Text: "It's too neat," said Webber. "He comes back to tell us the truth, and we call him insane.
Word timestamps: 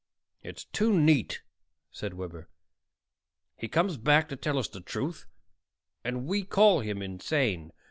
"It's 0.41 0.63
too 0.65 0.99
neat," 0.99 1.43
said 1.91 2.15
Webber. 2.15 2.49
"He 3.55 3.67
comes 3.67 3.97
back 3.97 4.29
to 4.29 4.35
tell 4.35 4.57
us 4.57 4.67
the 4.67 4.81
truth, 4.81 5.27
and 6.03 6.25
we 6.25 6.41
call 6.41 6.79
him 6.79 7.03
insane. 7.03 7.71